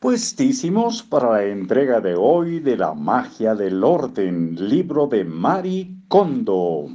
Puestísimos 0.00 1.02
para 1.02 1.32
la 1.32 1.44
entrega 1.46 2.00
de 2.00 2.14
hoy 2.14 2.60
de 2.60 2.76
La 2.76 2.94
magia 2.94 3.56
del 3.56 3.82
orden, 3.82 4.54
libro 4.68 5.08
de 5.08 5.24
Mari 5.24 6.04
Kondo. 6.06 6.86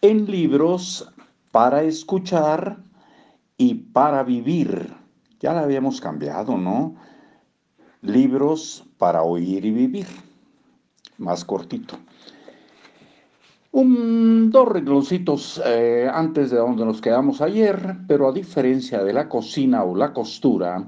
En 0.00 0.30
libros 0.30 1.12
para 1.50 1.82
escuchar 1.82 2.76
y 3.56 3.74
para 3.74 4.22
vivir. 4.22 4.94
Ya 5.40 5.52
la 5.52 5.62
habíamos 5.62 6.00
cambiado, 6.00 6.56
¿no? 6.56 6.94
Libros 8.02 8.84
para 8.98 9.24
oír 9.24 9.64
y 9.64 9.72
vivir. 9.72 10.06
Más 11.18 11.44
cortito. 11.44 11.96
Un, 13.72 14.52
dos 14.52 14.68
rengloncitos 14.68 15.60
eh, 15.66 16.08
antes 16.08 16.52
de 16.52 16.58
donde 16.58 16.84
nos 16.84 17.00
quedamos 17.00 17.40
ayer, 17.40 17.96
pero 18.06 18.28
a 18.28 18.32
diferencia 18.32 19.02
de 19.02 19.12
la 19.12 19.28
cocina 19.28 19.82
o 19.82 19.96
la 19.96 20.12
costura, 20.12 20.86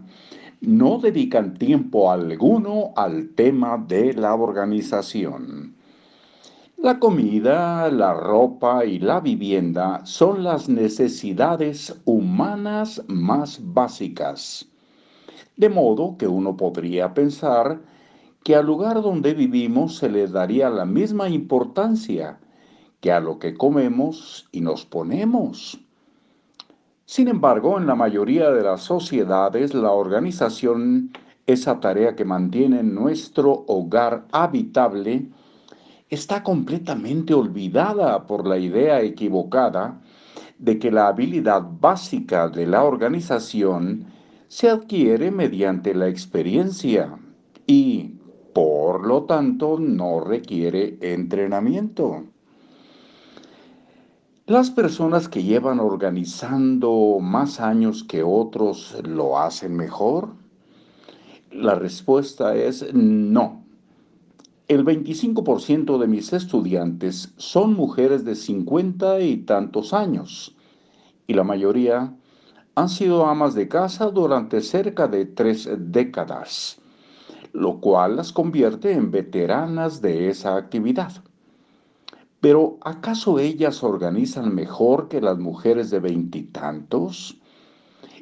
no 0.66 0.98
dedican 0.98 1.54
tiempo 1.54 2.10
alguno 2.10 2.92
al 2.96 3.30
tema 3.34 3.78
de 3.78 4.14
la 4.14 4.34
organización. 4.34 5.74
La 6.76 6.98
comida, 6.98 7.90
la 7.90 8.12
ropa 8.12 8.84
y 8.84 8.98
la 8.98 9.20
vivienda 9.20 10.04
son 10.04 10.44
las 10.44 10.68
necesidades 10.68 11.98
humanas 12.04 13.02
más 13.08 13.58
básicas. 13.62 14.68
De 15.56 15.68
modo 15.68 16.16
que 16.18 16.26
uno 16.26 16.56
podría 16.56 17.14
pensar 17.14 17.80
que 18.42 18.54
al 18.54 18.66
lugar 18.66 19.00
donde 19.00 19.32
vivimos 19.32 19.96
se 19.96 20.10
le 20.10 20.26
daría 20.26 20.68
la 20.68 20.84
misma 20.84 21.28
importancia 21.28 22.38
que 23.00 23.12
a 23.12 23.20
lo 23.20 23.38
que 23.38 23.54
comemos 23.54 24.48
y 24.52 24.60
nos 24.60 24.84
ponemos. 24.84 25.80
Sin 27.14 27.28
embargo, 27.28 27.78
en 27.78 27.86
la 27.86 27.94
mayoría 27.94 28.50
de 28.50 28.64
las 28.64 28.80
sociedades, 28.80 29.72
la 29.72 29.92
organización, 29.92 31.12
esa 31.46 31.78
tarea 31.78 32.16
que 32.16 32.24
mantiene 32.24 32.82
nuestro 32.82 33.52
hogar 33.68 34.24
habitable, 34.32 35.28
está 36.10 36.42
completamente 36.42 37.32
olvidada 37.32 38.26
por 38.26 38.48
la 38.48 38.58
idea 38.58 39.00
equivocada 39.00 40.00
de 40.58 40.80
que 40.80 40.90
la 40.90 41.06
habilidad 41.06 41.62
básica 41.80 42.48
de 42.48 42.66
la 42.66 42.82
organización 42.82 44.06
se 44.48 44.68
adquiere 44.68 45.30
mediante 45.30 45.94
la 45.94 46.08
experiencia 46.08 47.16
y, 47.64 48.16
por 48.52 49.06
lo 49.06 49.22
tanto, 49.22 49.78
no 49.78 50.18
requiere 50.18 50.98
entrenamiento. 51.00 52.24
¿Las 54.46 54.70
personas 54.70 55.30
que 55.30 55.42
llevan 55.42 55.80
organizando 55.80 57.18
más 57.18 57.60
años 57.60 58.04
que 58.04 58.22
otros 58.22 58.94
lo 59.02 59.38
hacen 59.38 59.74
mejor? 59.74 60.34
La 61.50 61.76
respuesta 61.76 62.54
es 62.54 62.92
no. 62.92 63.64
El 64.68 64.84
25% 64.84 65.96
de 65.96 66.06
mis 66.08 66.34
estudiantes 66.34 67.32
son 67.38 67.72
mujeres 67.72 68.26
de 68.26 68.34
50 68.34 69.20
y 69.20 69.38
tantos 69.38 69.94
años 69.94 70.54
y 71.26 71.32
la 71.32 71.44
mayoría 71.44 72.14
han 72.74 72.90
sido 72.90 73.24
amas 73.24 73.54
de 73.54 73.66
casa 73.66 74.10
durante 74.10 74.60
cerca 74.60 75.08
de 75.08 75.24
tres 75.24 75.70
décadas, 75.74 76.82
lo 77.54 77.80
cual 77.80 78.16
las 78.16 78.30
convierte 78.30 78.92
en 78.92 79.10
veteranas 79.10 80.02
de 80.02 80.28
esa 80.28 80.56
actividad. 80.56 81.12
Pero 82.44 82.76
¿acaso 82.82 83.38
ellas 83.38 83.82
organizan 83.82 84.54
mejor 84.54 85.08
que 85.08 85.22
las 85.22 85.38
mujeres 85.38 85.88
de 85.88 85.98
veintitantos? 85.98 87.40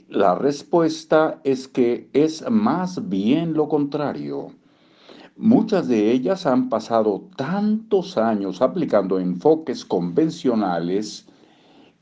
La 0.09 0.37
respuesta 0.37 1.41
es 1.43 1.67
que 1.67 2.09
es 2.13 2.49
más 2.49 3.09
bien 3.09 3.55
lo 3.55 3.69
contrario. 3.69 4.53
Muchas 5.37 5.89
de 5.89 6.13
ellas 6.13 6.47
han 6.47 6.69
pasado 6.69 7.31
tantos 7.35 8.17
años 8.17 8.63
aplicando 8.63 9.19
enfoques 9.19 9.85
convencionales 9.85 11.27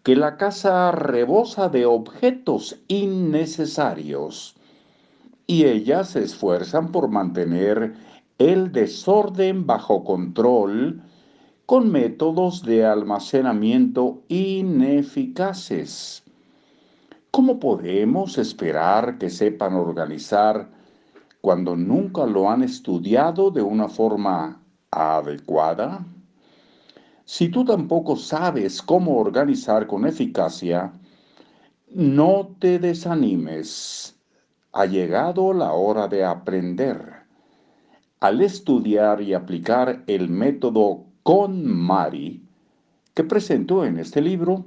que 0.03 0.15
la 0.15 0.37
casa 0.37 0.93
rebosa 0.93 1.71
de 1.71 1.87
objetos 1.87 2.83
innecesarios 2.89 4.57
y 5.47 5.65
ellas 5.65 6.11
se 6.11 6.25
esfuerzan 6.25 6.93
por 6.93 7.09
mantener 7.09 7.95
el 8.37 8.73
desorden 8.73 9.67
bajo 9.67 10.05
control 10.05 11.03
con 11.71 11.89
métodos 11.89 12.65
de 12.65 12.85
almacenamiento 12.85 14.25
ineficaces. 14.27 16.25
¿Cómo 17.31 17.61
podemos 17.61 18.39
esperar 18.39 19.19
que 19.19 19.31
sepan 19.31 19.75
organizar 19.75 20.69
cuando 21.41 21.77
nunca 21.77 22.27
lo 22.27 22.51
han 22.51 22.65
estudiado 22.65 23.53
de 23.53 23.63
una 23.63 23.87
forma 23.87 24.61
adecuada? 24.91 26.05
Si 27.25 27.49
tú 27.51 27.65
tampoco 27.65 28.17
sabes 28.17 28.83
cómo 28.83 29.19
organizar 29.19 29.87
con 29.87 30.07
eficacia, 30.07 30.93
no 31.95 32.57
te 32.59 32.81
desanimes. 32.81 34.19
Ha 34.73 34.87
llegado 34.87 35.53
la 35.53 35.73
hora 35.73 36.09
de 36.09 36.25
aprender. 36.25 37.21
Al 38.19 38.41
estudiar 38.41 39.23
y 39.23 39.35
aplicar 39.35 40.03
el 40.09 40.29
método 40.29 41.10
con 41.31 41.65
Mari, 41.65 42.43
que 43.15 43.23
presentó 43.23 43.85
en 43.85 43.99
este 43.99 44.21
libro, 44.21 44.65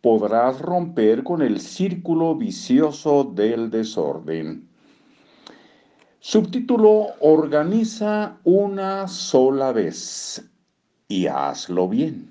podrás 0.00 0.60
romper 0.60 1.24
con 1.24 1.42
el 1.42 1.58
círculo 1.58 2.36
vicioso 2.36 3.24
del 3.24 3.70
desorden. 3.70 4.68
Subtítulo 6.20 7.08
Organiza 7.18 8.36
una 8.44 9.08
sola 9.08 9.72
vez 9.72 10.48
y 11.08 11.26
hazlo 11.26 11.88
bien. 11.88 12.30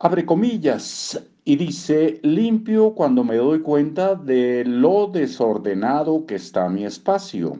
Abre 0.00 0.26
comillas 0.26 1.18
y 1.46 1.56
dice, 1.56 2.20
limpio 2.22 2.94
cuando 2.94 3.24
me 3.24 3.36
doy 3.36 3.60
cuenta 3.62 4.16
de 4.16 4.66
lo 4.66 5.06
desordenado 5.06 6.26
que 6.26 6.34
está 6.34 6.68
mi 6.68 6.84
espacio. 6.84 7.58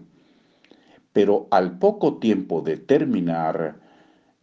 Pero 1.15 1.49
al 1.51 1.79
poco 1.79 2.19
tiempo 2.19 2.61
de 2.61 2.77
terminar, 2.77 3.89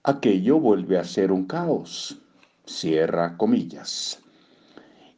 aquello 0.07 0.57
vuelve 0.57 0.97
a 0.97 1.03
ser 1.03 1.33
un 1.33 1.45
caos. 1.45 2.17
Cierra 2.65 3.35
comillas. 3.35 4.19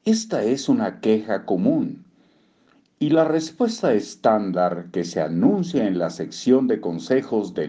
Esta 0.04 0.44
es 0.44 0.68
una 0.68 1.00
queja 1.00 1.46
común 1.46 2.06
y 2.98 3.12
la 3.12 3.24
respuesta 3.24 3.94
estándar 3.94 4.88
que 4.92 5.04
se 5.04 5.22
anuncia 5.22 5.86
en 5.86 6.00
la 6.00 6.10
sección 6.10 6.68
de 6.68 6.82
consejos 6.82 7.54
de, 7.54 7.68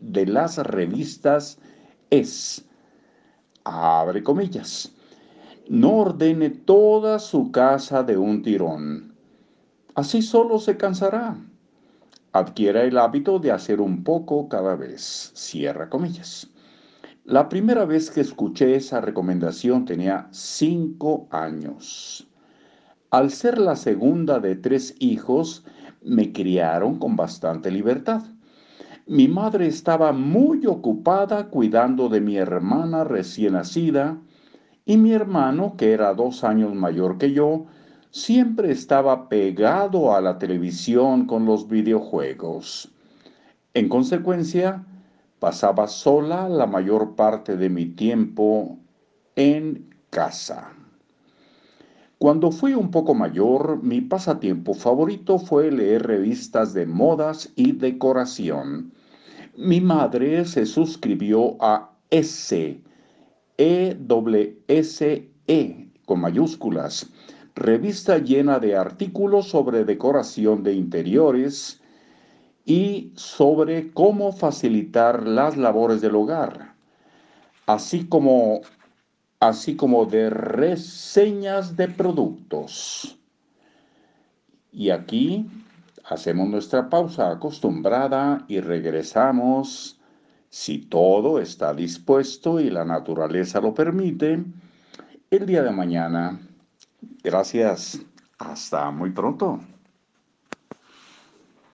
de 0.00 0.26
las 0.26 0.58
revistas 0.58 1.58
es, 2.08 2.64
abre 3.64 4.22
comillas, 4.22 4.92
no 5.68 5.96
ordene 5.96 6.50
toda 6.50 7.18
su 7.18 7.50
casa 7.50 8.04
de 8.04 8.16
un 8.16 8.42
tirón. 8.42 9.12
Así 9.96 10.22
solo 10.22 10.60
se 10.60 10.76
cansará 10.76 11.36
adquiera 12.32 12.82
el 12.82 12.98
hábito 12.98 13.38
de 13.38 13.52
hacer 13.52 13.80
un 13.80 14.04
poco 14.04 14.48
cada 14.48 14.76
vez. 14.76 15.32
Cierra 15.34 15.88
comillas. 15.88 16.50
La 17.24 17.48
primera 17.48 17.84
vez 17.84 18.10
que 18.10 18.20
escuché 18.20 18.74
esa 18.74 19.00
recomendación 19.00 19.84
tenía 19.84 20.28
cinco 20.30 21.28
años. 21.30 22.26
Al 23.10 23.30
ser 23.30 23.58
la 23.58 23.76
segunda 23.76 24.38
de 24.40 24.56
tres 24.56 24.94
hijos, 24.98 25.64
me 26.02 26.32
criaron 26.32 26.98
con 26.98 27.16
bastante 27.16 27.70
libertad. 27.70 28.22
Mi 29.06 29.28
madre 29.28 29.66
estaba 29.66 30.12
muy 30.12 30.66
ocupada 30.66 31.48
cuidando 31.48 32.08
de 32.08 32.20
mi 32.20 32.36
hermana 32.36 33.04
recién 33.04 33.54
nacida 33.54 34.18
y 34.84 34.96
mi 34.96 35.12
hermano, 35.12 35.74
que 35.76 35.92
era 35.92 36.14
dos 36.14 36.44
años 36.44 36.74
mayor 36.74 37.18
que 37.18 37.32
yo, 37.32 37.66
siempre 38.10 38.70
estaba 38.70 39.28
pegado 39.28 40.14
a 40.14 40.20
la 40.20 40.38
televisión 40.38 41.26
con 41.26 41.44
los 41.44 41.68
videojuegos. 41.68 42.90
En 43.74 43.88
consecuencia, 43.88 44.84
pasaba 45.38 45.86
sola 45.86 46.48
la 46.48 46.66
mayor 46.66 47.14
parte 47.14 47.56
de 47.56 47.68
mi 47.68 47.86
tiempo 47.86 48.78
en 49.36 49.94
casa. 50.10 50.72
Cuando 52.18 52.50
fui 52.50 52.74
un 52.74 52.90
poco 52.90 53.14
mayor, 53.14 53.80
mi 53.82 54.00
pasatiempo 54.00 54.74
favorito 54.74 55.38
fue 55.38 55.70
leer 55.70 56.04
revistas 56.04 56.74
de 56.74 56.84
modas 56.84 57.52
y 57.54 57.72
decoración. 57.72 58.92
Mi 59.56 59.80
madre 59.80 60.44
se 60.44 60.66
suscribió 60.66 61.56
a 61.60 61.92
S, 62.10 62.82
E 63.56 63.96
S 64.66 65.30
E 65.46 65.88
con 66.06 66.20
mayúsculas, 66.20 67.08
revista 67.58 68.18
llena 68.18 68.58
de 68.58 68.76
artículos 68.76 69.48
sobre 69.48 69.84
decoración 69.84 70.62
de 70.62 70.74
interiores 70.74 71.80
y 72.64 73.12
sobre 73.16 73.92
cómo 73.92 74.32
facilitar 74.32 75.26
las 75.26 75.56
labores 75.56 76.00
del 76.00 76.14
hogar, 76.14 76.74
así 77.66 78.06
como, 78.06 78.60
así 79.40 79.76
como 79.76 80.06
de 80.06 80.30
reseñas 80.30 81.76
de 81.76 81.88
productos. 81.88 83.18
Y 84.70 84.90
aquí 84.90 85.46
Hacemos 86.08 86.48
nuestra 86.48 86.88
pausa 86.88 87.30
acostumbrada 87.30 88.42
y 88.48 88.60
regresamos, 88.60 90.00
si 90.48 90.78
todo 90.78 91.38
está 91.38 91.74
dispuesto 91.74 92.60
y 92.60 92.70
la 92.70 92.86
naturaleza 92.86 93.60
lo 93.60 93.74
permite, 93.74 94.42
el 95.30 95.44
día 95.44 95.62
de 95.62 95.70
mañana. 95.70 96.40
Gracias. 97.22 97.98
Hasta 98.38 98.90
muy 98.90 99.10
pronto. 99.10 99.60